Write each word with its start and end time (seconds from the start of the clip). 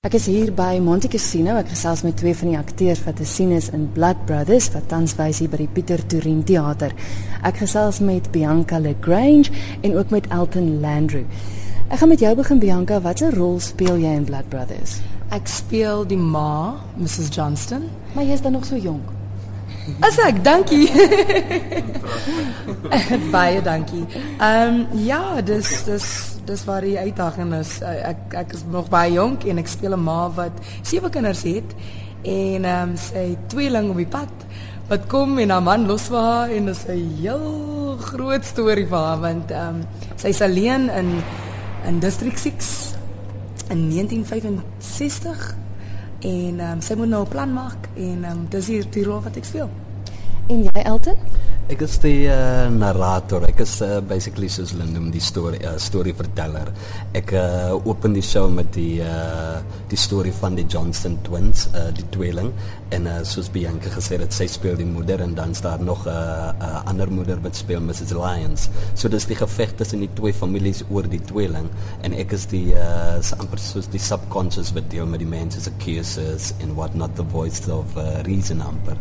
Ek 0.00 0.14
is 0.16 0.30
hier 0.30 0.48
by 0.56 0.78
Monte 0.80 1.10
Cassino. 1.12 1.58
Ek 1.60 1.74
gesels 1.74 2.00
met 2.06 2.14
twee 2.16 2.32
van 2.32 2.48
die 2.48 2.56
akteurs 2.56 3.02
wat 3.04 3.18
te 3.20 3.26
sien 3.28 3.50
is 3.52 3.66
in 3.76 3.82
Blood 3.92 4.22
Brothers 4.24 4.70
wat 4.72 4.86
tans 4.88 5.12
wys 5.18 5.42
hier 5.42 5.50
by 5.52 5.58
die 5.60 5.66
Pieter 5.76 6.00
Toerien 6.08 6.38
Theater. 6.48 6.94
Ek 7.44 7.60
gesels 7.60 7.98
met 8.00 8.30
Bianca 8.32 8.78
Lagrange 8.80 9.52
en 9.84 9.98
ook 9.98 10.08
met 10.16 10.30
Elton 10.32 10.70
Landru. 10.80 11.26
Ek 11.90 12.00
gaan 12.00 12.12
met 12.14 12.24
jou 12.24 12.32
begin 12.38 12.64
Bianca. 12.64 13.02
Watter 13.04 13.36
rol 13.36 13.60
speel 13.60 14.00
jy 14.00 14.14
in 14.22 14.24
Blood 14.24 14.48
Brothers? 14.48 15.02
Ek 15.36 15.52
speel 15.52 16.08
die 16.08 16.16
ma, 16.16 16.80
Mrs 16.96 17.28
Johnston. 17.28 17.90
Maar 18.16 18.24
jy 18.24 18.40
is 18.40 18.48
dan 18.48 18.56
nog 18.56 18.64
so 18.64 18.80
jonk. 18.80 19.12
As 20.00 20.16
ek, 20.24 20.40
dankie. 20.40 20.88
Baie 23.36 23.60
dankie. 23.60 24.06
Ehm 24.40 24.80
um, 24.80 25.04
ja, 25.04 25.42
dis 25.44 25.82
dis 25.84 26.39
dis 26.50 26.64
waar 26.66 26.84
die 26.84 26.98
uitdaging 26.98 27.54
is. 27.60 27.78
Ek 27.86 28.34
ek 28.42 28.54
is 28.58 28.64
nog 28.70 28.90
baie 28.90 29.12
jonk 29.14 29.46
en 29.46 29.62
ek 29.62 29.70
speel 29.70 29.94
'n 29.94 30.04
ma 30.04 30.28
wat 30.34 30.56
sewe 30.82 31.10
kinders 31.10 31.42
het 31.46 31.74
en 32.22 32.64
ehm 32.64 32.90
um, 32.90 32.96
sy 32.96 33.36
tweeling 33.48 33.90
op 33.90 33.96
die 33.96 34.10
pad 34.10 34.32
wat 34.90 35.06
kom 35.06 35.38
en 35.38 35.50
haar 35.54 35.62
man 35.62 35.86
los 35.86 36.08
vir 36.10 36.18
haar 36.18 36.50
en 36.50 36.66
dit 36.66 36.76
is 36.76 36.84
'n 36.88 37.16
heel 37.22 37.96
groot 38.00 38.44
storie 38.44 38.86
vir 38.86 38.98
haar 38.98 39.20
want 39.20 39.50
ehm 39.50 39.68
um, 39.68 39.86
sy's 40.16 40.40
alleen 40.40 40.90
in 40.90 41.22
in 41.86 41.98
District 41.98 42.38
6 42.38 42.94
in 43.70 43.88
1965 43.88 45.54
en 46.20 46.60
ehm 46.60 46.72
um, 46.72 46.80
sy 46.80 46.94
moet 46.94 47.08
nou 47.08 47.22
'n 47.24 47.28
plan 47.28 47.52
maak 47.52 47.88
en 47.96 48.24
ehm 48.24 48.30
um, 48.32 48.46
dis 48.48 48.66
hier 48.66 48.84
die 48.90 49.04
rol 49.04 49.22
wat 49.22 49.36
ek 49.36 49.44
speel. 49.44 49.70
En 50.48 50.62
jy 50.62 50.82
Elton? 50.82 51.16
Ek 51.70 51.84
is 51.86 52.00
die 52.02 52.24
uh, 52.26 52.66
narrator. 52.74 53.44
Ek 53.46 53.60
is 53.62 53.76
uh, 53.86 54.00
basically 54.02 54.48
soos 54.50 54.72
hulle 54.74 54.88
noem 54.90 55.12
die 55.14 55.20
storie 55.22 55.60
uh, 55.62 55.76
storieverteller. 55.78 56.72
Ek 57.14 57.30
uh, 57.38 57.76
open 57.86 58.16
die 58.16 58.24
show 58.26 58.48
met 58.50 58.72
die 58.74 58.98
uh, 59.06 59.60
die 59.92 59.98
storie 60.00 60.32
van 60.34 60.58
die 60.58 60.64
Johnston 60.66 61.14
twins, 61.22 61.68
uh, 61.70 61.92
die 61.94 62.08
tweeling 62.10 62.50
en 62.96 63.06
uh, 63.06 63.20
soos 63.22 63.52
Bianca 63.54 63.92
gesê 63.94 64.18
het, 64.18 64.34
sy 64.34 64.48
speel 64.50 64.80
die 64.80 64.88
moeder 64.88 65.22
en 65.22 65.36
dan 65.38 65.54
staan 65.54 65.86
nog 65.86 66.08
'n 66.08 66.10
uh, 66.10 66.50
uh, 66.58 66.82
ander 66.90 67.06
moeder 67.06 67.38
wat 67.46 67.54
speel 67.54 67.78
Mrs 67.86 68.16
Lyons. 68.18 68.66
So 68.98 69.06
dis 69.06 69.30
die 69.30 69.38
geveg 69.38 69.78
tussen 69.78 70.02
die 70.02 70.10
twee 70.18 70.34
families 70.34 70.82
oor 70.90 71.06
die 71.06 71.22
tweeling 71.30 71.70
en 72.02 72.18
ek 72.18 72.34
is 72.34 72.50
die 72.50 72.74
uh, 72.74 73.22
amper 73.38 73.62
soos 73.62 73.86
die 73.86 74.02
subconscious 74.02 74.74
wat 74.74 74.90
deel 74.90 75.06
met 75.06 75.22
die 75.22 75.34
mense 75.38 75.62
se 75.62 75.70
keuses 75.78 76.50
en 76.58 76.74
what 76.74 76.98
not 76.98 77.14
the 77.14 77.28
voice 77.30 77.62
of 77.70 77.94
uh, 77.94 78.18
reason 78.26 78.58
amper. 78.58 78.98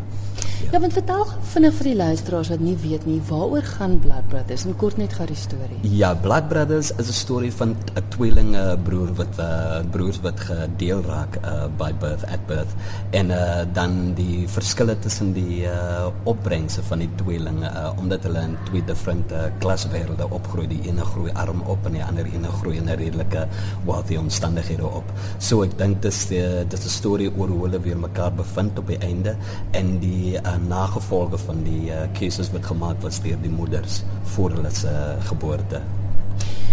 Ja, 0.67 0.77
want 0.83 0.93
vertel 0.93 1.23
vinnig 1.49 1.73
vir 1.79 1.87
die 1.87 1.95
luisteraars 1.97 2.49
wat 2.51 2.61
nie 2.61 2.75
weet 2.83 3.05
nie, 3.07 3.17
waaroor 3.29 3.65
gaan 3.65 3.95
Blood 4.03 4.27
Brothers? 4.29 4.65
En 4.67 4.75
kort 4.77 4.97
net 4.99 5.13
gou 5.17 5.25
die 5.29 5.37
storie. 5.39 5.77
Ja, 5.87 6.11
Blood 6.13 6.49
Brothers 6.51 6.91
is 6.99 7.07
'n 7.07 7.15
storie 7.15 7.51
van 7.51 7.69
'n 7.95 8.03
tweelinge 8.09 8.77
broer 8.83 9.13
wat 9.15 9.39
uh 9.39 9.79
broers 9.91 10.19
wat 10.21 10.39
gedeel 10.39 11.01
raak 11.07 11.39
uh 11.43 11.67
by 11.77 11.91
birth 11.99 12.25
at 12.27 12.45
birth 12.47 12.75
en 13.11 13.31
uh 13.31 13.63
dan 13.73 14.13
die 14.13 14.47
verskille 14.47 14.99
tussen 14.99 15.33
die 15.33 15.63
uh 15.63 16.11
opbrengse 16.25 16.83
van 16.83 16.99
die 16.99 17.09
tweelinge 17.15 17.65
uh 17.65 17.97
omdat 17.97 18.23
hulle 18.23 18.41
in 18.41 18.57
twee 18.65 18.83
different 18.85 19.31
uh, 19.31 19.47
klaswêrelde 19.59 20.29
opgroei. 20.29 20.67
Die 20.67 20.81
ene 20.89 21.05
groei 21.05 21.31
arm 21.33 21.61
op 21.61 21.85
en 21.85 21.93
die 21.93 22.03
ander 22.03 22.25
ene 22.25 22.47
groei 22.47 22.77
in 22.77 22.89
'n 22.89 22.97
redelike 22.97 23.47
wealthy 23.85 24.17
omstandighede 24.17 24.85
op. 24.85 25.11
So 25.39 25.63
ek 25.63 25.77
dink 25.77 26.01
dis 26.01 26.27
die 26.27 26.67
dis 26.67 26.85
'n 26.85 26.89
storie 26.89 27.31
oor 27.37 27.47
hoe 27.47 27.63
hulle 27.63 27.79
weer 27.79 27.97
mekaar 27.97 28.33
bevind 28.33 28.79
op 28.79 28.87
die 28.87 28.97
einde 28.99 29.35
en 29.71 29.99
die 29.99 30.35
uh, 30.35 30.48
nagevolge 30.67 31.37
van 31.37 31.63
die 31.63 31.89
uh, 31.89 32.07
keuses 32.13 32.51
wat 32.51 32.65
gemaak 32.65 33.01
was 33.01 33.21
deur 33.21 33.37
die 33.41 33.51
moeders 33.51 34.03
voor 34.23 34.51
hulle 34.51 34.71
se 34.71 34.87
uh, 34.87 35.25
geboorte. 35.27 35.81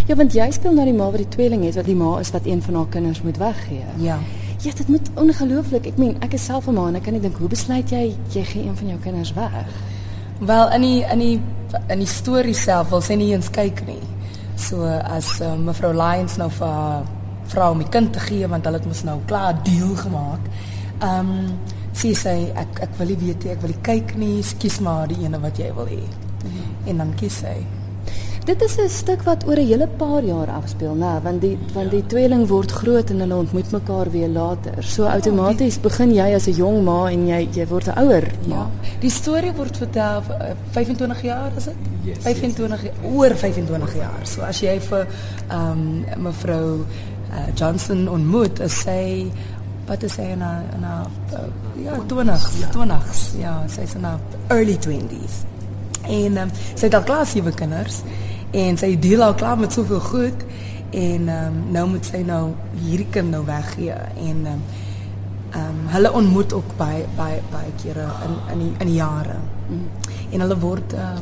Ja, 0.07 0.15
want 0.15 0.33
jy 0.33 0.51
speel 0.55 0.73
nou 0.73 0.85
die 0.87 0.95
ma 0.95 1.11
wat 1.11 1.19
die 1.19 1.29
tweeling 1.35 1.65
het, 1.65 1.75
wat 1.75 1.89
die 1.89 1.99
ma 1.99 2.19
is 2.23 2.31
wat 2.31 2.47
een 2.47 2.63
van 2.63 2.75
haar 2.75 2.91
kinders 2.91 3.23
moet 3.23 3.37
weggee. 3.37 3.85
Ja. 3.99 4.19
Ja, 4.63 4.73
dit 4.73 4.89
moet 4.89 5.11
ongelooflik. 5.15 5.87
Ek 5.87 5.99
meen, 6.01 6.17
ek 6.25 6.33
is 6.33 6.45
self 6.45 6.67
'n 6.67 6.75
ma 6.75 6.87
en 6.89 6.95
ek 6.95 7.03
kan 7.03 7.13
nie 7.13 7.21
dink 7.21 7.37
hoe 7.37 7.49
besluit 7.49 7.91
jy 7.91 8.15
jy 8.33 8.45
gee 8.45 8.67
een 8.67 8.77
van 8.77 8.89
jou 8.89 8.99
kinders 9.01 9.33
weg? 9.33 9.67
Wel, 10.39 10.73
in 10.73 10.81
die 10.81 11.05
in 11.13 11.19
die 11.19 11.41
in 11.89 11.99
die 11.99 12.07
storie 12.07 12.55
self 12.55 12.89
wil 12.89 13.01
sy 13.01 13.15
nie 13.15 13.33
eens 13.33 13.51
kyk 13.51 13.87
nie. 13.87 14.03
So 14.57 14.85
as 14.87 15.41
uh, 15.41 15.55
mevrou 15.55 15.93
Lyons 15.93 16.37
nou 16.37 16.51
vir 16.51 16.67
haar 16.67 17.03
vrou 17.47 17.71
om 17.73 17.79
die 17.79 17.89
kind 17.89 18.13
te 18.13 18.21
gee 18.21 18.49
want 18.49 18.65
hulle 18.65 18.79
het 18.79 18.87
mos 18.87 19.03
nou 19.07 19.19
klaar 19.27 19.59
deal 19.65 19.97
gemaak. 19.97 20.41
Ehm 21.01 21.31
um, 21.31 21.59
sê 21.97 22.13
sy 22.15 22.37
ek 22.55 22.83
ek 22.89 22.99
wil 22.99 23.09
nie 23.09 23.19
weet 23.25 23.45
nie, 23.45 23.53
ek 23.57 23.65
wil 23.65 23.73
nie 23.73 23.83
kyk 23.83 24.15
nie, 24.21 24.37
kies 24.61 24.79
maar 24.85 25.09
die 25.09 25.25
ene 25.25 25.41
wat 25.41 25.59
jy 25.59 25.73
wil 25.75 25.89
hê. 25.89 26.05
Mm 26.05 26.51
-hmm. 26.51 26.89
En 26.91 26.97
dan 26.97 27.15
kies 27.17 27.39
sy. 27.41 27.57
Dit 28.47 28.63
is 28.63 28.77
'n 28.79 28.89
stuk 28.89 29.23
wat 29.23 29.47
oor 29.47 29.59
'n 29.59 29.67
hele 29.67 29.89
paar 29.89 30.23
jaar 30.25 30.49
afspeel, 30.49 30.95
né, 30.95 31.23
want 31.23 31.41
die 31.41 31.59
want 31.75 31.91
die 31.91 32.07
tweeling 32.07 32.47
word 32.49 32.71
groot 32.71 33.11
en 33.11 33.21
hulle 33.21 33.35
ontmoet 33.35 33.71
mekaar 33.71 34.11
weer 34.11 34.29
later. 34.29 34.85
So 34.85 35.03
ja, 35.03 35.13
outomaties 35.13 35.81
begin 35.81 36.15
jy 36.15 36.35
as 36.35 36.47
'n 36.47 36.53
jong 36.53 36.85
ma 36.85 37.11
en 37.11 37.27
jy 37.27 37.49
jy 37.53 37.67
word 37.67 37.87
'n 37.87 37.99
ouer 37.99 38.25
ma. 38.47 38.55
Ja. 38.55 38.71
Die 39.01 39.11
storie 39.11 39.53
word 39.53 39.77
vertel 39.77 40.23
25 40.71 41.23
jaar 41.23 41.51
is 41.57 41.65
dit? 41.65 41.75
Yes, 42.05 42.19
25 42.23 42.83
yes. 42.83 42.93
oor 43.03 43.37
25 43.37 43.95
jaar. 43.95 44.21
So 44.23 44.43
as 44.43 44.61
jy 44.61 44.81
vir 44.81 45.07
ehm 45.49 45.71
um, 45.71 46.23
mevrou 46.23 46.85
uh, 47.31 47.47
Johnson 47.55 48.09
ontmoet, 48.09 48.61
is 48.61 48.81
sy 48.83 49.27
wat 49.87 50.03
is 50.03 50.17
sy 50.19 50.31
in 50.35 50.41
haar 50.43 50.63
in 50.77 50.87
haar 50.87 51.11
uh, 51.33 51.43
ja 51.85 51.99
20s 52.13 52.47
ja. 52.61 52.71
20s 52.75 53.27
ja 53.41 53.53
sy's 53.71 53.95
in 53.99 54.05
haar 54.05 54.19
early 54.49 54.79
20s 54.87 55.43
en 56.07 56.39
um, 56.43 56.55
sy 56.75 56.87
het 56.87 56.95
al 56.95 57.07
klaar 57.07 57.27
sewe 57.27 57.53
kinders 57.55 58.03
en 58.57 58.79
sy 58.79 58.95
deel 59.03 59.23
al 59.23 59.35
klaar 59.35 59.59
met 59.59 59.73
soveel 59.73 60.01
goed 60.01 60.47
en 60.97 61.29
um, 61.29 61.63
nou 61.75 61.87
moet 61.95 62.11
sy 62.13 62.23
nou 62.27 62.43
hierdie 62.81 63.09
kind 63.15 63.31
nou 63.35 63.45
weggee 63.47 63.95
en 64.27 64.43
um, 64.53 64.67
um, 65.61 65.81
hulle 65.95 66.13
ontmoet 66.13 66.53
ook 66.57 66.77
baie 66.79 67.07
baie 67.19 67.41
baie 67.53 67.73
kere 67.83 68.07
in 68.27 68.37
in 68.53 68.65
die, 68.65 68.73
in 68.79 68.93
die 68.93 68.99
jare 68.99 69.39
mm. 69.69 70.13
en 70.33 70.47
hulle 70.47 70.59
word 70.63 70.95
uh, 70.99 71.17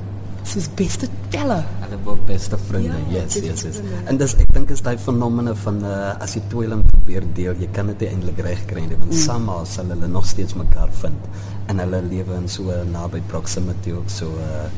soos 0.49 0.69
beste 0.77 1.09
telle. 1.33 1.59
Hulle 1.83 1.99
word 2.05 2.25
beste 2.29 2.59
vriende. 2.69 2.99
Ja, 3.11 3.23
yes, 3.23 3.39
yes, 3.41 3.65
yes. 3.67 3.81
En 4.11 4.19
dis 4.21 4.35
ek 4.41 4.53
dink 4.55 4.73
is 4.75 4.83
daai 4.85 4.97
fenomene 5.01 5.55
van 5.65 5.81
uh, 5.85 6.13
as 6.25 6.37
jy 6.37 6.43
tweeling 6.53 6.85
probeer 6.91 7.27
deel, 7.37 7.57
jy 7.61 7.69
kan 7.77 7.91
dit 7.93 8.07
eintlik 8.09 8.43
reg 8.47 8.65
kry 8.71 8.85
nie, 8.85 8.99
want 9.01 9.13
mm. 9.13 9.23
somehow 9.25 9.65
sal 9.69 9.91
hulle 9.95 10.11
nog 10.11 10.29
steeds 10.29 10.57
mekaar 10.59 10.93
vind 11.03 11.29
en 11.73 11.81
hulle 11.81 12.03
lewe 12.11 12.37
in 12.37 12.49
so 12.49 12.69
'n 12.71 12.93
naby 12.93 13.23
proximity 13.33 13.93
ook 13.97 14.11
so 14.13 14.29
uh, 14.45 14.69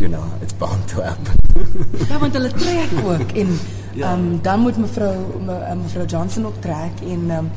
you 0.00 0.08
know, 0.08 0.24
it's 0.42 0.56
bound 0.56 0.88
to 0.88 1.02
happen. 1.02 1.36
ja, 2.10 2.18
want 2.18 2.32
hulle 2.34 2.50
trek 2.52 2.90
ook 3.04 3.36
en 3.44 3.58
ja. 4.00 4.12
um, 4.12 4.40
dan 4.42 4.60
moet 4.60 4.76
mevrou 4.76 5.14
me, 5.44 5.60
mevrou 5.84 6.06
Johnson 6.06 6.46
ook 6.46 6.60
trek 6.60 7.04
en 7.06 7.30
um, 7.30 7.50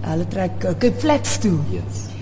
hulle 0.00 0.28
trek 0.28 0.64
uh, 0.64 0.74
Cape 0.78 0.98
Flats 0.98 1.38
toe. 1.38 1.58
Yes 1.70 2.15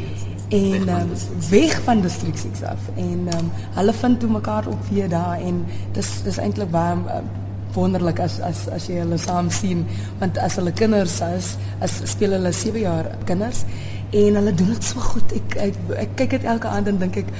en 0.49 0.89
um, 0.89 1.11
weg 1.51 1.81
van 1.83 2.01
district 2.01 2.39
6 2.39 2.63
af. 2.63 2.79
En 2.97 3.29
um, 3.39 3.51
hulle 3.79 3.93
vind 3.93 4.21
toe 4.21 4.31
mekaar 4.31 4.67
ook 4.67 4.85
weer 4.91 5.09
daar 5.09 5.41
en 5.41 5.65
dis 5.93 6.11
dis 6.25 6.39
eintlik 6.39 6.71
baie 6.71 6.97
uh, 6.97 7.23
wonderlik 7.75 8.21
as 8.21 8.39
as 8.41 8.69
as 8.69 8.87
jy 8.87 9.01
hulle 9.03 9.19
saam 9.19 9.51
sien. 9.51 9.87
Want 10.19 10.39
as 10.39 10.57
hulle 10.61 10.73
kinders 10.73 11.21
is 11.21 11.55
as 11.81 12.01
speel 12.11 12.37
hulle 12.37 12.53
7 12.53 12.81
jaar 12.81 13.11
kinders 13.25 13.65
en 14.15 14.35
hulle 14.39 14.55
doen 14.55 14.75
dit 14.75 14.85
so 14.85 15.01
goed. 15.01 15.33
Ek 15.33 15.57
ek, 15.69 15.79
ek 16.05 16.17
kyk 16.21 16.37
dit 16.39 16.51
elke 16.55 16.69
aand 16.71 16.93
en 16.93 17.01
dink 17.07 17.17
ek 17.25 17.33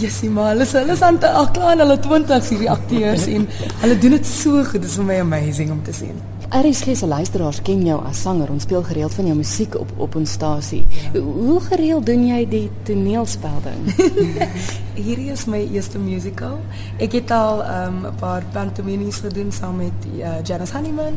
jessie 0.00 0.30
maar 0.30 0.54
hulle 0.54 0.68
is 0.68 0.76
hulle 0.78 0.96
is 0.96 1.02
aan 1.02 1.20
al 1.32 1.50
klaar 1.56 1.76
hulle 1.82 1.98
20s 2.06 2.54
hierdie 2.54 2.70
akteurs 2.72 3.26
en 3.26 3.48
hulle 3.82 3.98
doen 3.98 4.16
dit 4.18 4.32
so 4.36 4.62
goed. 4.64 4.80
Dit 4.80 4.90
is 4.90 5.00
vir 5.02 5.10
my 5.12 5.20
amazing 5.26 5.74
om 5.74 5.82
te 5.84 5.96
sien 5.96 6.16
RSG 6.52 6.96
se 6.96 7.06
luisteraars 7.06 7.62
ken 7.64 7.80
jou 7.84 7.96
as 8.04 8.18
sanger. 8.20 8.50
Ons 8.52 8.66
speel 8.66 8.82
gereeld 8.84 9.14
van 9.14 9.26
jou 9.26 9.36
musiek 9.36 9.76
op 9.78 9.92
op 9.96 10.16
ons 10.20 10.32
stasie. 10.36 10.82
Ja. 11.12 11.20
Hoe 11.20 11.60
gereeld 11.60 12.06
doen 12.06 12.26
jy 12.26 12.42
die 12.48 12.66
toneelspel 12.84 13.62
ding? 13.64 14.10
Hierdie 15.06 15.30
is 15.32 15.46
my 15.48 15.62
eerste 15.72 15.98
musical. 15.98 16.58
Ek 17.00 17.16
het 17.16 17.32
al 17.32 17.64
um, 17.64 18.04
'n 18.10 18.14
paar 18.20 18.44
pantomimes 18.52 19.22
gedoen 19.24 19.52
saam 19.52 19.80
met 19.80 20.04
uh, 20.12 20.44
Janice 20.44 20.76
Honeyman. 20.76 21.16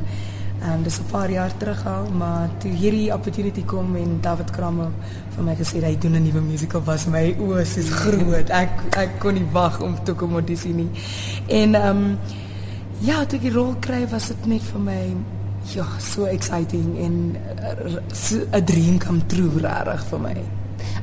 Ehm 0.62 0.72
um, 0.72 0.84
dis 0.84 1.00
'n 1.00 1.12
paar 1.12 1.32
jaar 1.32 1.52
terug 1.58 1.86
al, 1.86 2.08
maar 2.16 2.50
toe 2.58 2.72
hierdie 2.72 3.14
opportunity 3.14 3.66
kom 3.66 3.96
en 3.96 4.18
David 4.22 4.52
Kramer 4.52 4.90
vir 5.36 5.44
my 5.44 5.56
gesê 5.56 5.84
hy 5.84 5.98
doen 6.00 6.16
'n 6.16 6.24
nuwe 6.24 6.42
musical 6.42 6.82
was 6.84 7.06
my 7.06 7.36
oë 7.40 7.60
is 7.60 7.90
groot. 7.90 8.50
Ek 8.50 8.72
ek 8.98 9.20
kon 9.20 9.34
nie 9.34 9.48
wag 9.52 9.82
om 9.82 10.00
toe 10.04 10.16
kom 10.16 10.34
audisie 10.34 10.74
nie. 10.74 10.90
En 11.48 11.76
ehm 11.76 11.98
um, 11.98 12.18
Ja, 13.04 13.26
toe 13.26 13.40
ek 13.40 13.48
die 13.50 13.52
rol 13.52 13.74
kry 13.84 14.06
was 14.08 14.30
dit 14.32 14.46
net 14.48 14.64
vir 14.72 14.80
my 14.80 15.00
ja, 15.74 15.86
so 16.00 16.30
exciting 16.30 16.96
en 17.02 17.16
eh, 17.60 17.98
'n 18.52 18.66
dream 18.66 19.00
come 19.00 19.26
true 19.28 19.50
regtig 19.60 20.06
vir 20.10 20.20
my. 20.20 20.36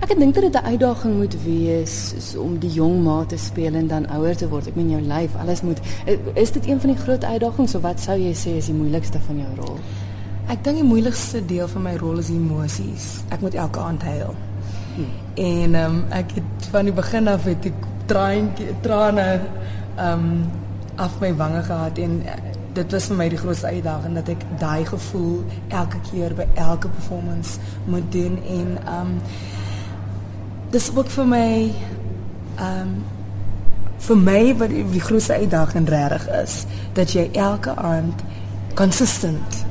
Ek 0.00 0.18
dink 0.18 0.34
dat 0.34 0.42
dit 0.42 0.54
'n 0.54 0.64
uitdaging 0.64 1.16
moet 1.16 1.36
wees 1.44 2.34
om 2.36 2.58
die 2.58 2.70
jong 2.70 3.02
ma 3.02 3.24
te 3.24 3.36
speel 3.36 3.74
en 3.74 3.86
dan 3.86 4.08
ouer 4.08 4.36
te 4.36 4.48
word. 4.48 4.66
Ek 4.66 4.74
meen 4.74 4.90
jou 4.90 5.00
lyf, 5.00 5.36
alles 5.36 5.62
moet 5.62 5.80
eh, 6.06 6.18
is 6.34 6.52
dit 6.52 6.66
een 6.66 6.80
van 6.80 6.90
die 6.90 7.02
groot 7.02 7.24
uitdagings 7.24 7.74
of 7.74 7.82
wat 7.82 8.00
sou 8.00 8.16
jy 8.18 8.32
sê 8.34 8.56
is 8.56 8.66
die 8.66 8.74
moeilikste 8.74 9.18
van 9.26 9.38
jou 9.38 9.66
rol? 9.66 9.78
Ek 10.48 10.64
dink 10.64 10.76
die 10.76 10.88
moeilikste 10.88 11.44
deel 11.46 11.68
van 11.68 11.82
my 11.82 11.96
rol 11.96 12.18
is 12.18 12.28
emosies. 12.28 13.22
Ek 13.28 13.40
moet 13.40 13.54
elke 13.54 13.80
aand 13.80 14.02
huil. 14.02 14.34
Hmm. 14.96 15.06
En 15.34 15.74
ehm 15.74 15.94
um, 15.94 16.04
ek 16.10 16.34
het 16.34 16.68
van 16.70 16.84
die 16.84 16.94
begin 16.94 17.28
af 17.28 17.44
het 17.44 17.64
ek 17.64 17.86
trane 18.06 18.48
trane 18.80 19.40
ehm 19.96 20.18
um, 20.18 20.50
af 20.96 21.20
my 21.20 21.34
wange 21.36 21.62
gehad 21.62 21.98
en 21.98 22.22
dit 22.72 22.92
was 22.92 23.06
vir 23.06 23.16
my 23.16 23.28
die 23.28 23.38
grootste 23.38 23.66
uitdaging 23.66 24.14
dat 24.14 24.28
ek 24.28 24.44
daai 24.58 24.84
gevoel 24.86 25.44
elke 25.68 26.00
keer 26.10 26.34
by 26.34 26.46
elke 26.54 26.88
performance 26.88 27.58
moet 27.84 28.12
doen 28.12 28.38
en 28.48 28.76
um 28.98 29.16
dis 30.70 30.90
ook 30.94 31.10
vir 31.16 31.26
my 31.26 31.72
um 32.68 32.94
vir 34.02 34.16
my 34.18 34.40
wat 34.58 34.72
die 34.72 35.04
grootste 35.04 35.34
uitdaging 35.34 35.88
regtig 35.88 36.28
is 36.42 36.64
dat 36.92 37.12
jy 37.12 37.28
elke 37.32 37.76
aand 37.76 38.24
consistent 38.74 39.64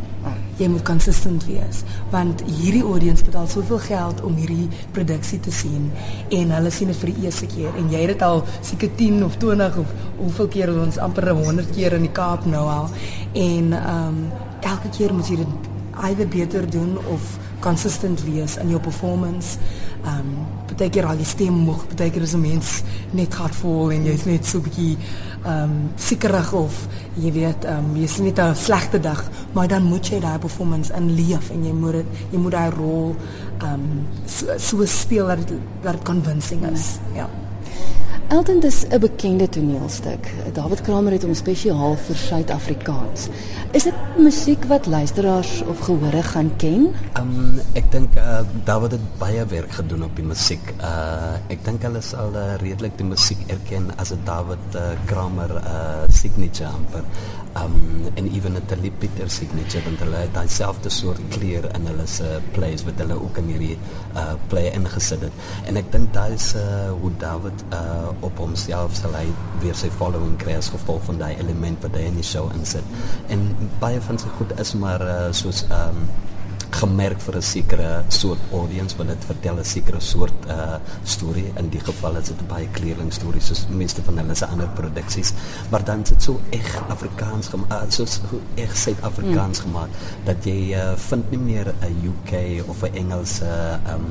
jy 0.62 0.69
moet 0.72 0.86
consistent 0.88 1.46
wees 1.50 1.81
want 2.13 2.44
hierdie 2.46 2.84
audience 2.86 3.25
betaal 3.25 3.50
soveel 3.50 3.81
geld 3.88 4.22
om 4.28 4.38
hierdie 4.38 4.69
produksie 4.96 5.40
te 5.40 5.54
sien 5.56 5.90
en 6.30 6.54
hulle 6.58 6.72
sien 6.74 6.92
dit 6.94 7.02
vir 7.04 7.13
die 7.13 7.28
eerste 7.28 7.50
keer 7.52 7.75
en 7.81 7.90
jy 7.94 8.06
het 8.06 8.13
dit 8.13 8.25
al 8.28 8.46
seker 8.60 8.94
10 9.02 9.25
of 9.25 9.38
20 9.42 9.81
of 9.84 9.98
hoeveel 10.22 10.54
keer 10.56 10.74
ons 10.86 11.02
amper 11.02 11.31
100 11.34 11.75
keer 11.75 11.98
in 11.98 12.08
die 12.08 12.16
Kaap 12.22 12.46
nou 12.46 12.63
al 12.69 12.90
en 13.34 13.75
ehm 13.81 14.08
um, 14.08 14.24
elke 14.62 14.92
keer 14.94 15.13
moet 15.13 15.25
jy 15.25 15.40
dit 15.40 15.69
either 16.06 16.28
beter 16.28 16.69
doen 16.69 16.98
of 17.10 17.38
consistent 17.60 18.24
wees 18.24 18.58
in 18.58 18.69
jou 18.69 18.81
performance. 18.81 19.58
Ehm 20.06 20.19
um, 20.19 20.60
baie 20.77 20.89
keer 20.89 21.06
al 21.06 21.18
die 21.18 21.27
stem 21.27 21.53
moeg, 21.65 21.85
baie 21.95 22.12
keer 22.12 22.21
is 22.21 22.33
'n 22.33 22.41
mens 22.41 22.83
net 23.12 23.33
hard 23.33 23.56
vol 23.56 23.91
en 23.91 24.06
jy's 24.06 24.25
net 24.25 24.45
so 24.45 24.57
'n 24.57 24.63
bietjie 24.63 24.97
ehm 25.45 25.63
um, 25.63 25.91
sekerig 25.95 26.53
of 26.53 26.88
jy 27.18 27.31
weet 27.31 27.65
ehm 27.65 27.77
um, 27.77 27.95
jy's 27.97 28.18
net 28.19 28.39
'n 28.39 28.56
slegte 28.56 29.00
dag, 29.00 29.29
maar 29.53 29.68
dan 29.68 29.83
moet 29.83 30.07
jy 30.07 30.19
daai 30.19 30.39
performance 30.39 30.94
inleef 30.94 31.50
en 31.50 31.65
jy 31.65 31.73
moet 31.73 31.91
dit 31.91 32.06
jy 32.31 32.38
moet 32.38 32.51
daai 32.51 32.69
rol 32.69 33.15
ehm 33.62 33.73
um, 33.73 34.07
so, 34.25 34.45
so 34.57 34.85
speel 34.85 35.27
dat 35.27 35.47
dit 35.47 35.59
dat 35.83 35.94
dit 35.94 36.03
convincing 36.03 36.65
is. 36.71 37.00
Ja. 37.15 37.40
Elton 38.31 38.60
dis 38.60 38.86
'n 38.88 39.00
bekende 39.00 39.50
toneelstuk. 39.50 40.33
David 40.54 40.81
Kramer 40.81 41.12
het 41.12 41.24
hom 41.24 41.33
spesiaal 41.33 41.98
vir 42.06 42.16
Suid-Afrikaans. 42.16 43.28
Is 43.72 43.83
dit 43.83 43.94
musiek 44.18 44.63
wat 44.68 44.86
luisteraars 44.86 45.63
of 45.68 45.80
gehore 45.80 46.24
gaan 46.24 46.56
ken? 46.56 46.95
Um 47.19 47.60
ek 47.74 47.92
dink 47.92 48.16
uh, 48.16 48.39
David 48.63 48.92
het 48.92 49.06
baie 49.19 49.45
werk 49.45 49.72
gedoen 49.72 50.04
op 50.04 50.16
die 50.16 50.24
musiek. 50.24 50.74
Uh 50.80 51.36
ek 51.48 51.66
dink 51.68 51.83
hulle 51.83 52.01
sal 52.01 52.31
uh, 52.36 52.56
redelik 52.63 52.95
die 52.98 53.06
musiek 53.07 53.44
erken 53.48 53.92
as 53.98 54.12
'n 54.12 54.24
David 54.24 54.63
uh, 54.75 54.95
Kramer 55.06 55.51
uh 55.51 56.07
signature 56.07 56.69
amper 56.72 57.04
um 57.56 58.07
en 58.16 58.31
ewen 58.31 58.56
'n 58.56 58.66
Tali 58.66 58.92
Peter 58.92 59.30
signature 59.30 59.84
want 59.84 60.00
hulle 60.00 60.16
het 60.16 60.34
dieselfde 60.34 60.89
soort 60.89 61.19
kleur 61.30 61.68
in 61.75 61.86
hulle 61.86 62.07
se 62.07 62.39
plays 62.51 62.84
wat 62.84 62.94
hulle 62.98 63.19
ook 63.24 63.38
in 63.38 63.48
hierdie 63.48 63.77
uh 64.16 64.34
play 64.48 64.72
ingesit 64.72 65.22
het. 65.22 65.31
En 65.66 65.75
ek 65.75 65.92
dink 65.92 66.13
daai 66.13 66.34
is 66.34 66.54
uh 66.56 66.92
hoe 67.01 67.12
David 67.18 67.63
uh 67.72 68.07
op 68.25 68.41
homself 68.41 68.95
sal 68.97 69.15
hy 69.18 69.25
weer 69.63 69.77
sy 69.77 69.89
following 70.00 70.38
kry 70.41 70.57
as 70.59 70.71
gevolg 70.73 71.03
van 71.09 71.21
daai 71.21 71.33
element 71.35 71.81
wat 71.85 71.97
hy 71.97 72.07
in 72.09 72.19
die 72.19 72.27
show 72.27 72.47
insit. 72.56 72.85
En 73.33 73.47
baie 73.83 74.01
van 74.07 74.19
sy 74.21 74.31
goed 74.38 74.53
is 74.62 74.75
maar 74.81 75.06
uh 75.06 75.31
soos 75.35 75.65
um 75.69 76.06
gemerk 76.81 77.22
vir 77.25 77.38
'n 77.38 77.42
sekere 77.42 77.89
soort 78.07 78.54
audience 78.60 78.98
wat 78.98 79.07
dit 79.07 79.25
vertel 79.31 79.60
'n 79.60 79.69
sekere 79.75 80.00
soort 80.00 80.48
uh 80.48 80.78
storie 81.04 81.50
in 81.62 81.69
die 81.69 81.83
geval 81.89 82.18
is 82.22 82.28
dit 82.31 82.48
baie 82.48 82.68
kleerling 82.78 83.12
stories 83.13 83.48
soos 83.48 83.66
meeste 83.69 84.01
van 84.07 84.18
hulle 84.18 84.36
se 84.36 84.45
ander 84.45 84.69
produksies 84.80 85.33
maar 85.72 85.83
dan 85.83 86.01
is 86.01 86.10
dit 86.10 86.24
so 86.24 86.39
eg 86.50 86.69
Afrikaans 86.95 87.48
gemaak 87.54 87.72
uh, 87.72 87.89
so 87.89 88.06
eg 88.56 88.78
Suid-Afrikaans 88.78 89.60
mm. 89.60 89.63
gemaak 89.66 89.89
dat 90.25 90.45
jy 90.45 90.74
uh, 90.74 90.92
vind 91.10 91.31
nie 91.31 91.44
meer 91.51 91.74
'n 91.81 91.95
UK 92.12 92.68
of 92.69 92.84
'n 92.84 92.95
Engelse 93.04 93.80
um 93.94 94.07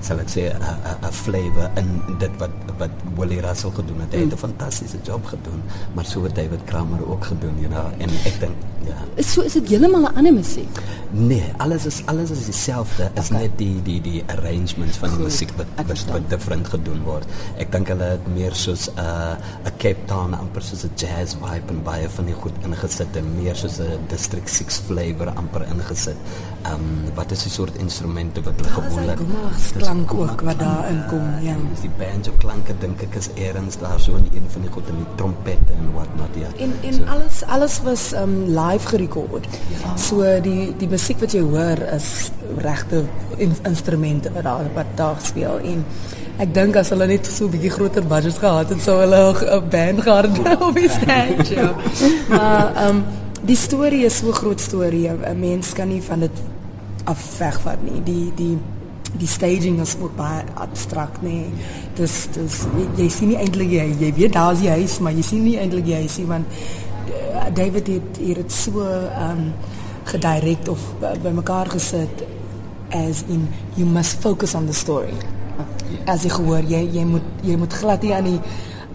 sal 0.00 0.20
ek 0.20 0.30
sê 0.32 0.42
'n 0.48 1.12
flavor 1.12 1.68
in 1.76 1.88
dit 2.18 2.32
wat 2.40 2.50
wat 2.80 2.90
Willie 3.16 3.40
Russell 3.40 3.70
gedoen 3.76 4.00
het. 4.00 4.12
Hy 4.12 4.18
het 4.24 4.32
'n 4.32 4.32
mm. 4.32 4.44
fantastiese 4.46 4.98
job 5.04 5.24
gedoen, 5.26 5.60
maar 5.94 6.04
so 6.04 6.22
het 6.22 6.34
David 6.34 6.64
Kramer 6.64 7.08
ook 7.10 7.24
gedoen, 7.24 7.54
you 7.60 7.68
know, 7.68 7.86
en 7.98 8.10
ek 8.24 8.40
dink 8.40 8.56
ja. 8.88 9.22
So 9.22 9.42
is 9.42 9.52
dit 9.52 9.68
heeltemal 9.68 10.00
'n 10.00 10.16
ander 10.16 10.32
musiek. 10.32 10.80
Nee, 11.10 11.52
alles 11.56 11.86
is 11.86 11.89
alles 12.06 12.30
is 12.30 12.44
dieselfde. 12.48 13.10
Is 13.14 13.30
okay. 13.30 13.42
net 13.42 13.58
die 13.58 13.82
die 13.86 13.98
die 14.04 14.22
arrangements 14.34 15.00
van 15.02 15.14
die 15.16 15.26
musiek 15.26 15.52
wat 15.58 15.66
wat, 15.88 16.04
wat 16.12 16.28
different 16.32 16.70
gedoen 16.72 17.02
word. 17.06 17.26
Ek 17.62 17.72
dink 17.74 17.90
hulle 17.92 18.12
het 18.14 18.28
meer 18.34 18.54
soos 18.54 18.88
'n 18.88 18.98
uh, 18.98 19.34
'n 19.66 19.74
Cape 19.82 20.06
Town 20.06 20.34
amper 20.34 20.62
soos 20.62 20.84
'n 20.84 20.92
jazz 20.96 21.36
vibe 21.42 21.74
en 21.74 21.82
baie 21.82 22.08
van 22.08 22.30
die 22.30 22.38
goed 22.42 22.56
ingesit 22.64 23.16
en 23.16 23.26
meer 23.42 23.56
soos 23.56 23.80
'n 23.80 23.98
District 24.08 24.48
6 24.48 24.80
flavor 24.86 25.32
amper 25.36 25.66
ingesit. 25.72 26.18
Ehm 26.62 26.74
um, 26.74 27.14
wat 27.14 27.30
is 27.30 27.42
die 27.42 27.52
soort 27.52 27.76
instrumente 27.76 28.42
wat 28.42 28.54
hulle 28.60 28.72
gewoonlik 28.78 29.20
klank 29.78 30.14
ook 30.14 30.40
wat 30.40 30.58
daar 30.58 30.90
inkom, 30.90 31.26
ja. 31.42 31.56
Die 31.80 31.90
banjo 31.98 32.32
klanke 32.38 32.74
dink 32.80 33.02
ek 33.02 33.16
is 33.20 33.30
eers 33.34 33.78
daar 33.80 34.00
so 34.00 34.16
in 34.16 34.28
een 34.34 34.48
van 34.52 34.62
die 34.66 34.70
goed 34.70 34.88
in 34.88 35.00
die 35.00 35.06
trompette 35.16 35.72
en 35.72 35.92
wat 35.94 36.12
not 36.18 36.36
ja. 36.38 36.50
En 36.64 36.72
en 36.82 36.94
so. 36.94 37.04
alles 37.14 37.42
alles 37.56 37.80
was 37.86 38.12
um 38.12 38.34
live 38.46 38.86
gerekord. 38.92 39.46
Ja. 39.72 39.96
So 39.96 40.40
die 40.44 40.70
die 40.78 40.88
musiek 40.88 41.20
wat 41.20 41.34
jy 41.36 41.42
hoor 41.44 41.79
is 41.82 42.30
regte 42.58 43.04
in, 43.36 43.54
instrumente 43.62 44.32
wat 44.32 44.42
daar 44.42 44.70
wat 44.74 44.86
daar 44.94 45.16
speel 45.22 45.58
en 45.64 45.84
ek 46.40 46.54
dink 46.54 46.76
as 46.76 46.88
hulle 46.94 47.06
net 47.06 47.26
so 47.26 47.44
'n 47.44 47.50
bietjie 47.50 47.70
groter 47.70 48.04
budget 48.06 48.38
gehad 48.38 48.68
het 48.68 48.82
sou 48.82 49.00
hulle 49.00 49.22
'n 49.34 49.68
band 49.68 50.02
gehad 50.02 50.26
op 50.68 50.74
die 50.74 50.88
stage. 50.88 51.54
Ja. 51.54 51.74
maar 52.28 52.88
um 52.88 53.04
die 53.42 53.56
storie 53.56 54.04
is 54.04 54.16
so 54.16 54.32
groot 54.32 54.60
storie. 54.60 55.08
'n 55.08 55.40
Mens 55.40 55.72
kan 55.72 55.88
nie 55.88 56.02
van 56.02 56.20
dit 56.20 56.36
af 57.04 57.38
wegvat 57.38 57.82
nie. 57.82 58.02
Die 58.04 58.32
die 58.36 58.58
die 59.18 59.28
staging 59.28 59.80
is 59.80 59.96
ook 60.00 60.16
baie 60.16 60.44
abstrakt 60.54 61.22
nê. 61.22 61.50
Dis 61.94 62.28
dis 62.32 62.64
jy, 62.76 63.02
jy 63.02 63.08
sien 63.08 63.28
nie 63.28 63.36
eintlik 63.38 63.70
jy 63.70 63.88
jy 63.98 64.12
weet 64.14 64.32
daar's 64.32 64.60
die 64.60 64.70
huis, 64.70 64.98
maar 64.98 65.12
jy 65.12 65.22
sien 65.22 65.42
nie 65.42 65.58
eintlik 65.58 65.84
die 65.84 65.94
huis 65.94 66.16
nie 66.18 66.26
want 66.26 66.46
uh, 67.10 67.48
David 67.54 67.86
het 67.86 68.16
hier 68.18 68.34
dit 68.34 68.52
so 68.52 68.80
ehm 68.80 69.30
um, 69.30 69.52
gedirek 70.14 70.68
of 70.72 70.80
bymekaar 71.22 71.70
gesit 71.72 72.24
as 72.90 73.22
in 73.28 73.48
you 73.76 73.86
must 73.86 74.20
focus 74.20 74.54
on 74.54 74.66
the 74.66 74.74
story. 74.74 75.14
As 76.06 76.24
jy 76.26 76.32
hoor 76.34 76.66
jy 76.66 76.82
jy 76.96 77.04
moet 77.06 77.46
jy 77.46 77.56
moet 77.60 77.72
glad 77.82 78.02
nie 78.02 78.14
aan 78.14 78.28
die 78.30 78.40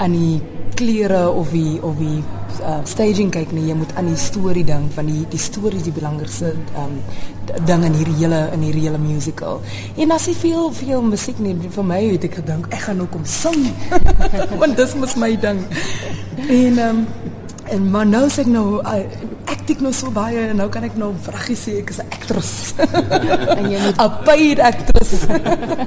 aan 0.03 0.15
die 0.15 0.41
klere 0.75 1.29
of 1.31 1.51
die 1.55 1.79
of 1.83 1.95
die 1.99 2.19
uh, 2.61 2.81
staging 2.83 3.31
kyk 3.31 3.51
nie, 3.55 3.67
jy 3.69 3.75
moet 3.77 3.93
aan 3.99 4.09
die 4.09 4.19
storie 4.19 4.65
dink 4.67 4.91
van 4.95 5.07
die 5.09 5.23
die 5.31 5.39
storie 5.41 5.79
is 5.79 5.87
die 5.87 5.95
belangrikste 5.95 6.53
um 6.81 6.97
ding 7.67 7.85
in 7.87 7.95
hierdie 7.95 8.17
hele 8.23 8.41
in 8.55 8.65
hierdie 8.65 8.87
hele 8.87 8.99
musical. 9.01 9.61
En 9.95 10.15
as 10.15 10.27
jy 10.29 10.35
veel 10.39 10.71
veel 10.75 11.05
musiek 11.05 11.39
nie 11.43 11.55
vir 11.77 11.87
my 11.87 12.01
het 12.03 12.27
ek 12.27 12.39
gedink 12.41 12.67
ek 12.73 12.87
gaan 12.87 12.99
nou 13.03 13.07
kom 13.11 13.25
sing. 13.29 13.69
Want 14.59 14.75
dis 14.79 14.95
mos 14.99 15.15
my 15.19 15.31
ding. 15.39 15.63
En 16.49 16.83
um 16.89 17.05
en 17.75 17.89
maar 17.89 18.05
nou 18.05 18.27
sê 18.29 18.43
ek 18.45 18.51
nou 18.51 18.67
ek 18.85 19.64
tik 19.65 19.81
nou 19.81 19.91
so 19.93 20.11
baie 20.13 20.49
en 20.51 20.59
nou 20.61 20.67
kan 20.73 20.83
ek 20.85 20.97
nou 20.99 21.11
vraggie 21.25 21.57
sê 21.57 21.77
ek 21.81 21.89
is 21.93 21.99
'n 22.01 22.07
actress. 22.11 22.73
en 23.59 23.69
jy 23.71 23.79
moet 23.81 24.01
'n 24.01 24.13
paid 24.25 24.59
actress. 24.59 25.25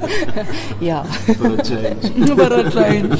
ja. 0.90 1.04
For 1.38 1.52
a 1.54 1.62
change. 1.62 2.11
For 2.38 2.52
a 2.52 2.64
change. 2.70 3.18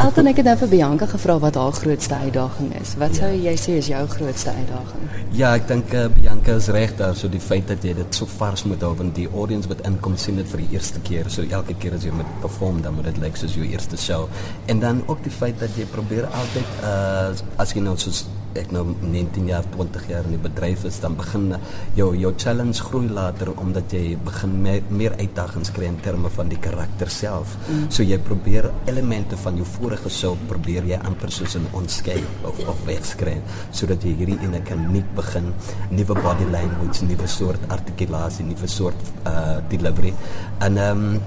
Altyd 0.00 0.26
ek 0.30 0.36
het 0.40 0.46
nou 0.46 0.56
vir 0.62 0.68
Bianca 0.68 1.06
gevra 1.06 1.38
wat 1.38 1.54
haar 1.58 1.72
grootste 1.72 2.14
uitdaging 2.14 2.74
is. 2.80 2.94
Wat 3.00 3.14
sou 3.16 3.30
jy 3.34 3.54
sê 3.58 3.76
is 3.80 3.90
jou 3.90 4.02
grootste 4.08 4.54
uitdaging? 4.54 5.04
Ja, 5.34 5.54
ek 5.58 5.66
dink 5.68 5.92
uh, 5.94 6.06
Bianca 6.14 6.54
is 6.58 6.68
reg 6.68 6.94
daar, 6.96 7.16
so 7.18 7.28
die 7.28 7.42
feit 7.42 7.66
dat 7.68 7.84
jy 7.84 7.94
dit 7.98 8.14
so 8.14 8.26
vars 8.38 8.64
moet 8.64 8.82
hou 8.86 8.94
want 8.94 9.14
die 9.18 9.28
audience 9.34 9.68
wat 9.68 9.82
inkom 9.88 10.16
sien 10.16 10.36
dit 10.36 10.48
vir 10.48 10.62
die 10.64 10.78
eerste 10.78 11.02
keer. 11.06 11.30
So 11.30 11.42
elke 11.42 11.74
keer 11.74 11.94
as 11.98 12.06
jy 12.06 12.14
moet 12.14 12.30
perform, 12.40 12.82
dan 12.82 12.94
moet 12.94 13.10
dit 13.10 13.18
lyk 13.18 13.34
like, 13.34 13.42
soos 13.42 13.56
jou 13.58 13.66
eerste 13.66 13.98
show. 13.98 14.28
En 14.66 14.80
dan 14.80 15.02
ook 15.06 15.24
die 15.26 15.34
feit 15.34 15.58
dat 15.60 15.74
jy 15.76 15.88
probeer 15.90 16.30
altyd 16.30 16.76
uh 16.86 17.32
as 17.60 17.74
jy 17.74 17.82
nou 17.84 17.96
soos 18.00 18.24
ek 18.58 18.72
nou 18.74 18.82
19 18.98 19.39
jaar 19.48 19.64
20 19.74 20.08
jaar 20.08 20.24
in 20.24 20.36
die 20.36 20.42
bedryf 20.42 20.84
is 20.84 21.00
dan 21.00 21.16
begin 21.16 21.54
jou 21.94 22.10
jou 22.16 22.32
challenge 22.36 22.82
groei 22.82 23.08
later 23.08 23.52
omdat 23.60 23.92
jy 23.92 24.16
begin 24.24 24.56
meer, 24.62 24.82
meer 24.88 25.16
uitdagings 25.18 25.72
kry 25.72 25.88
in 25.90 26.00
terme 26.04 26.30
van 26.30 26.48
die 26.48 26.58
karakter 26.58 27.10
self. 27.10 27.56
Mm. 27.68 27.88
So 27.90 28.02
jy 28.02 28.18
probeer 28.18 28.70
elemente 28.90 29.36
van 29.36 29.56
jou 29.56 29.66
vorige 29.78 30.10
show 30.10 30.36
probeer 30.48 30.84
jy 30.84 30.98
amper 31.04 31.30
soos 31.30 31.56
'n 31.56 31.66
onskei 31.72 32.20
of 32.44 32.58
of 32.68 32.84
wegskryf 32.86 33.42
sodat 33.72 34.02
jy 34.04 34.14
hierdie 34.16 34.38
ene 34.42 34.62
kan 34.62 34.92
nie 34.92 35.04
begin 35.16 35.52
nuwe 35.90 36.14
body 36.22 36.46
language, 36.50 37.04
nuwe 37.04 37.26
soort 37.26 37.60
artikulasie, 37.68 38.44
nuwe 38.44 38.66
soort 38.66 38.96
uh 39.26 39.58
delivery. 39.68 40.14
En 40.58 40.76
ehm 40.76 41.04
um, 41.04 41.20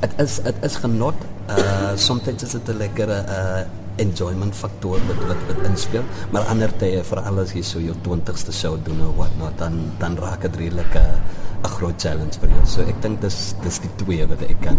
dit 0.00 0.20
is 0.20 0.40
dit 0.42 0.64
is 0.64 0.76
genot. 0.76 1.14
Uh 1.48 1.92
soms 1.96 2.26
is 2.26 2.52
dit 2.52 2.68
'n 2.68 2.76
lekkere 2.76 3.18
uh 3.28 3.81
enjoyment 3.96 4.54
faktor 4.54 4.98
wat 5.08 5.22
wat 5.28 5.46
wat 5.48 5.64
inspel 5.68 6.04
maar 6.30 6.48
ander 6.52 6.72
tye 6.78 7.02
vir 7.04 7.18
alles 7.18 7.52
hier 7.52 7.64
so 7.64 7.80
jou 7.80 7.94
20ste 8.06 8.52
show 8.52 8.76
doen 8.84 9.00
of 9.08 9.16
wat 9.16 9.38
nou 9.38 9.50
dan 9.58 9.80
dan 9.98 10.16
raak 10.16 10.42
dit 10.48 10.56
redelik 10.56 10.94
'n 10.96 11.68
groot 11.78 11.98
challenge 12.02 12.38
vir 12.40 12.50
jou 12.50 12.66
so 12.66 12.80
ek 12.82 13.02
dink 13.02 13.20
dis 13.20 13.54
dis 13.62 13.78
die 13.78 13.94
twee 13.96 14.26
wat 14.26 14.42
ek 14.42 14.60
kan 14.60 14.78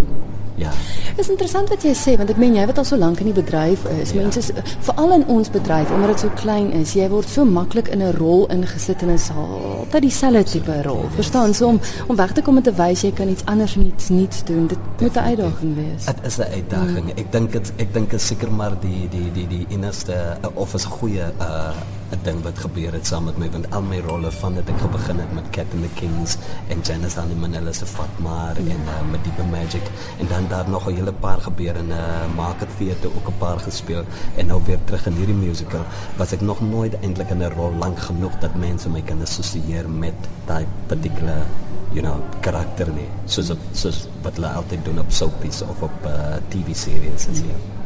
Ja. 0.55 0.69
Dit 1.15 1.19
is 1.25 1.29
interessant 1.29 1.69
wat 1.69 1.83
jy 1.85 1.93
sê 1.97 2.13
want 2.19 2.29
ek 2.29 2.37
meen 2.41 2.55
jy 2.57 2.65
wat 2.69 2.77
al 2.77 2.85
so 2.85 2.97
lank 2.99 3.21
in 3.23 3.29
die 3.31 3.35
bedryf 3.35 3.85
is. 3.95 4.13
Ja. 4.13 4.21
Mense 4.21 4.53
veral 4.85 5.15
in 5.17 5.25
ons 5.31 5.49
bedryf 5.53 5.91
omdat 5.93 6.13
dit 6.13 6.23
so 6.25 6.33
klein 6.37 6.69
is, 6.77 6.93
jy 6.97 7.07
word 7.09 7.29
so 7.29 7.45
maklik 7.45 7.89
in 7.93 8.03
'n 8.03 8.13
rol 8.19 8.45
ingesit 8.53 9.01
en 9.01 9.09
is 9.09 9.29
altyd 9.33 10.01
dieselfde 10.01 10.43
tipe 10.43 10.81
rol. 10.85 11.09
Verstaan? 11.15 11.53
So 11.53 11.67
om 11.67 11.79
om 12.07 12.15
weg 12.15 12.33
te 12.33 12.41
kom 12.41 12.57
en 12.57 12.63
te 12.63 12.73
wys 12.73 13.01
jy 13.01 13.11
kan 13.11 13.29
iets 13.29 13.45
anders 13.45 13.75
en 13.75 13.85
iets 13.85 14.09
nuuts 14.09 14.43
doen. 14.43 14.67
Dit 14.67 14.79
moet 14.99 15.15
'n 15.15 15.19
uitdaging 15.19 15.75
wees. 15.75 16.05
Dit 16.05 16.25
is 16.25 16.37
'n 16.37 16.51
uitdaging. 16.53 17.09
Ek 17.17 17.31
dink 17.31 17.51
dit 17.51 17.73
ek 17.77 17.93
dink 17.93 18.13
is 18.13 18.27
seker 18.27 18.51
maar 18.51 18.77
die 18.81 19.02
die 19.09 19.31
die 19.31 19.47
die 19.47 19.65
enigste 19.69 20.37
of 20.53 20.73
is 20.73 20.85
goeie 20.85 21.31
uh 21.39 21.73
'n 22.13 22.19
ding 22.23 22.43
wat 22.45 22.59
gebeur 22.61 22.93
het 22.93 23.07
saam 23.09 23.23
met 23.25 23.37
my 23.41 23.47
want 23.53 23.67
al 23.73 23.81
my 23.81 23.99
rolle 24.05 24.31
van 24.31 24.53
dit 24.59 24.67
ek 24.69 24.81
begin 24.95 25.19
het 25.19 25.31
met 25.33 25.47
Cat 25.55 25.71
and 25.73 25.85
the 25.85 25.89
Kings 25.99 26.37
en 26.69 26.83
Janice 26.85 27.19
and 27.19 27.29
the 27.31 27.37
Manila 27.43 27.73
se 27.73 27.85
Fatma 27.85 28.53
en 28.55 28.67
uh, 28.69 28.97
met 29.11 29.23
die 29.23 29.45
Magic. 29.51 29.85
En 30.19 30.27
dan 30.27 30.47
daar 30.49 30.69
nog 30.69 30.87
'n 30.89 30.95
hele 30.95 31.13
paar 31.13 31.41
gebeur 31.41 31.75
in 31.75 31.87
'n 31.87 31.91
uh, 31.91 32.35
Market 32.35 32.69
Theatre 32.77 33.09
ook 33.15 33.27
'n 33.27 33.37
paar 33.37 33.59
gespeel 33.59 34.03
en 34.37 34.45
nou 34.45 34.61
weer 34.65 34.79
terug 34.85 35.05
in 35.05 35.13
hierdie 35.13 35.35
musical 35.35 35.85
was 36.17 36.31
ek 36.31 36.41
nog 36.41 36.61
nooit 36.61 36.93
eintlik 36.99 37.29
in 37.29 37.41
'n 37.41 37.53
rol 37.57 37.73
lank 37.79 37.99
genoeg 37.99 38.39
dat 38.39 38.55
mense 38.55 38.89
my 38.89 39.01
kan 39.01 39.21
assosieer 39.21 39.89
met 39.89 40.17
daai 40.45 40.65
particular 40.87 41.45
you 41.91 42.01
know 42.01 42.17
karakter 42.41 42.89
nie 42.93 43.09
soos 43.25 43.49
op, 43.49 43.59
soos 43.71 44.07
wat 44.21 44.35
hulle 44.35 44.47
altyd 44.47 44.85
doen 44.85 44.99
op 44.99 45.11
soapies 45.11 45.61
of 45.61 45.81
op 45.81 46.05
uh, 46.05 46.35
TV 46.49 46.75
series 46.75 47.27
as 47.29 47.39
jy 47.39 47.82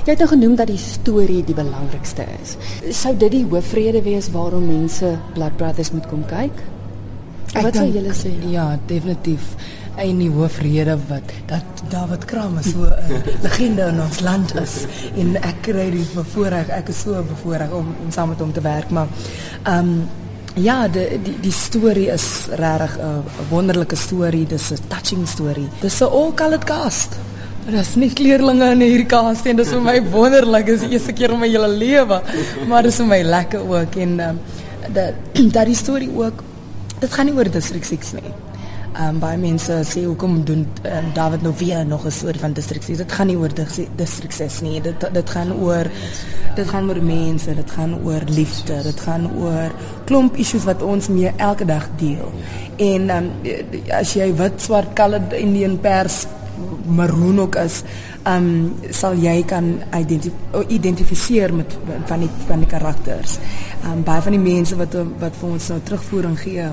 Jy 0.00 0.14
het 0.14 0.22
nou 0.22 0.28
genoem 0.30 0.54
dat 0.56 0.70
die 0.70 0.80
storie 0.80 1.42
die 1.44 1.54
belangrikste 1.54 2.24
is. 2.40 2.56
Sou 2.96 3.12
dit 3.16 3.34
die 3.34 3.44
hoofrede 3.44 4.00
wees 4.02 4.30
waarom 4.32 4.64
mense 4.66 5.18
Blood 5.34 5.56
Brothers 5.60 5.90
moet 5.92 6.06
kom 6.08 6.22
kyk? 6.30 6.62
Ek 7.52 7.66
wat 7.66 7.76
sou 7.76 7.86
julle 7.90 8.14
sê? 8.14 8.32
Ja, 8.48 8.78
definitief. 8.88 9.52
En 10.00 10.22
die 10.22 10.30
hoofrede 10.32 10.96
wat 11.10 11.34
dat 11.50 11.82
David 11.92 12.24
Kramer 12.30 12.64
so 12.64 12.86
'n 12.88 13.22
legende 13.44 13.90
in 13.92 14.00
ons 14.00 14.20
land 14.20 14.54
is 14.56 14.86
en 15.16 15.36
ek 15.36 15.62
kry 15.62 15.90
die 15.90 16.06
voorreg, 16.14 16.68
ek 16.68 16.88
is 16.88 17.00
so 17.00 17.22
bevoorreg 17.22 17.70
om, 17.70 17.94
om 18.04 18.10
saam 18.10 18.28
met 18.28 18.40
hom 18.40 18.52
te 18.52 18.60
werk, 18.60 18.90
maar 18.90 19.08
ehm 19.64 19.78
um, 19.78 20.08
Ja, 20.58 20.88
die 20.88 21.20
die 21.22 21.36
die 21.40 21.52
storie 21.52 22.08
is 22.10 22.48
regtig 22.50 22.98
'n 22.98 23.22
wonderlike 23.50 23.96
storie. 23.96 24.46
Dis 24.46 24.70
'n 24.72 24.78
touching 24.88 25.28
storie. 25.28 25.68
Dis 25.80 26.00
'n 26.00 26.04
all 26.04 26.34
colored 26.34 26.64
cast. 26.64 27.16
Daar's 27.70 27.92
nie 27.94 28.08
kleurlinge 28.10 28.72
in 28.74 28.80
hierdie 28.82 29.06
cast 29.06 29.46
en 29.46 29.58
dis 29.60 29.68
vir 29.70 29.82
my 29.84 29.98
wonderlik. 30.10 30.66
Dis 30.66 30.82
die 30.82 30.96
eerste 30.96 31.12
keer 31.14 31.30
in 31.36 31.38
my 31.38 31.48
hele 31.52 31.68
lewe. 31.70 32.16
Maar 32.66 32.88
dis 32.88 32.96
vir 32.98 33.06
my 33.06 33.18
lekker 33.22 33.62
ook 33.62 33.98
en 34.02 34.16
um, 34.26 34.40
dat 34.96 35.20
dat 35.54 35.68
die 35.68 35.76
storie 35.78 36.10
ook 36.10 36.42
dit 37.00 37.12
gaan 37.12 37.30
nie 37.30 37.34
oor 37.36 37.50
District 37.52 37.86
6 37.86 38.16
nie. 38.18 38.32
Ehm 38.90 39.04
um, 39.06 39.20
baie 39.22 39.38
mense 39.38 39.76
sê 39.86 40.02
hoekom 40.02 40.40
doen 40.48 40.64
um, 40.88 41.12
David 41.14 41.46
nou 41.46 41.52
weer 41.60 41.86
nog 41.86 42.06
'n 42.06 42.10
storie 42.10 42.40
van 42.40 42.52
District 42.58 42.84
6? 42.84 43.04
Dit 43.04 43.12
gaan 43.12 43.26
nie 43.26 43.38
oor 43.38 43.54
District 43.54 44.34
6 44.34 44.60
nie. 44.66 44.80
Dit 44.80 45.06
dit 45.12 45.30
gaan 45.30 45.52
oor 45.52 45.86
dit 46.56 46.68
gaan 46.68 46.90
oor 46.90 47.02
mense, 47.02 47.54
dit 47.54 47.70
gaan 47.70 47.94
oor 48.04 48.22
liefde, 48.26 48.82
dit 48.82 49.00
gaan 49.00 49.30
oor 49.38 49.70
klomp 50.04 50.36
issues 50.36 50.64
wat 50.64 50.82
ons 50.82 51.08
mee 51.08 51.32
elke 51.36 51.64
dag 51.64 51.88
deel. 51.96 52.32
En 52.76 53.10
ehm 53.10 53.30
um, 53.46 53.80
as 54.00 54.14
jy 54.18 54.34
wit, 54.34 54.58
swart, 54.62 54.92
colored 54.96 55.32
Indian 55.32 55.78
pers 55.80 56.26
maroon 56.86 57.40
ook 57.40 57.56
is, 57.60 57.82
um, 58.28 58.74
sal 58.90 59.18
jy 59.18 59.42
kan 59.48 59.72
identif 59.98 60.32
identifiseer 60.68 61.54
met 61.54 61.78
van 62.06 62.24
die 62.24 62.30
van 62.46 62.64
die 62.64 62.70
karakters. 62.70 63.38
Um, 63.84 64.02
baie 64.04 64.22
van 64.22 64.36
die 64.36 64.42
mense 64.42 64.76
wat 64.76 64.96
wat 65.18 65.36
vir 65.40 65.50
ons 65.50 65.68
nou 65.72 65.80
terugvoering 65.84 66.38
gee 66.40 66.70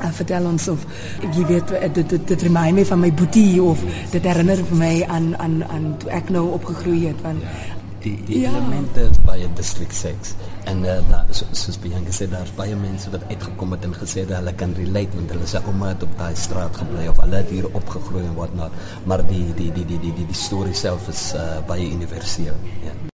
en 0.00 0.14
vertel 0.16 0.46
ons 0.48 0.68
of 0.72 0.84
jy 1.20 1.44
weet 1.48 1.74
dit 1.94 2.00
dit, 2.08 2.26
dit 2.28 2.46
remind 2.46 2.78
my 2.78 2.84
van 2.88 3.02
my 3.02 3.10
boetie 3.12 3.62
of 3.62 3.82
dit 4.12 4.24
herinner 4.24 4.62
my 4.72 4.94
aan 5.08 5.34
aan 5.38 5.60
aan 5.68 5.90
toe 6.00 6.10
ek 6.16 6.32
nou 6.32 6.46
opgegroei 6.56 7.06
het 7.10 7.20
want 7.26 7.44
die, 8.04 8.14
die 8.28 8.40
ja. 8.42 8.50
elemente 8.50 9.08
by 9.26 9.38
district 9.58 9.94
6 9.94 10.34
en 10.70 10.84
uh, 10.84 10.96
da, 11.10 11.22
so, 11.36 11.48
soos 11.56 11.78
Bianca 11.82 12.14
sê 12.14 12.28
daar's 12.30 12.52
baie 12.58 12.76
mense 12.78 13.12
wat 13.14 13.24
uitgekom 13.30 13.76
het 13.76 13.86
en 13.88 13.96
gesê 13.96 14.24
dat 14.28 14.40
hulle 14.40 14.54
kan 14.62 14.74
relate 14.78 15.16
want 15.18 15.34
hulle 15.34 15.48
sê 15.50 15.62
ouma 15.64 15.92
het 15.92 16.04
op 16.06 16.16
daai 16.20 16.34
straat 16.36 16.80
gebly 16.82 17.06
of 17.12 17.20
hulle 17.24 17.42
het 17.42 17.52
hier 17.54 17.68
opgegroei 17.70 18.24
en 18.26 18.36
wat 18.38 18.54
nou 18.58 18.70
maar 19.10 19.24
die 19.30 19.46
die 19.58 19.70
die 19.76 19.86
die 19.86 20.00
die 20.06 20.14
die, 20.20 20.26
die 20.32 20.40
storie 20.46 20.76
self 20.76 21.08
is 21.12 21.30
uh, 21.38 21.60
baie 21.68 21.88
universeel. 21.90 22.56
Ja 22.84 23.00